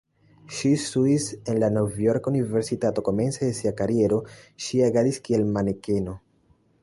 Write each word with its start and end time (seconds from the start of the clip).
Ŝi 0.59 0.69
studis 0.83 1.25
en 1.51 1.59
la 1.63 1.69
Novjorka 1.73 2.31
Universitato, 2.33 3.05
komence 3.11 3.43
de 3.49 3.53
sia 3.59 3.75
kariero 3.83 4.19
ŝi 4.69 4.83
agadis 4.89 5.23
kiel 5.29 5.45
manekeno. 5.59 6.19